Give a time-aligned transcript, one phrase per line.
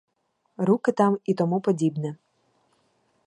[0.57, 2.15] Руки там і тому подібне.